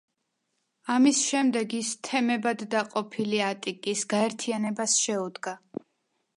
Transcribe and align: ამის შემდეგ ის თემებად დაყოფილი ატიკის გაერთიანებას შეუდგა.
ამის 0.93 1.19
შემდეგ 1.25 1.75
ის 1.81 1.91
თემებად 2.09 2.65
დაყოფილი 2.73 3.43
ატიკის 3.51 4.05
გაერთიანებას 4.17 4.99
შეუდგა. 5.07 5.59